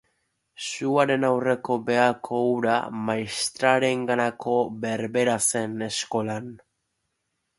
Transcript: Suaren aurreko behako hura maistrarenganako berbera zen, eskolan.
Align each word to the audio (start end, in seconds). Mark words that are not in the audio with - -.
Suaren 0.67 1.25
aurreko 1.27 1.75
behako 1.89 2.39
hura 2.53 2.77
maistrarenganako 3.09 4.57
berbera 4.87 5.39
zen, 5.51 5.79
eskolan. 5.91 6.51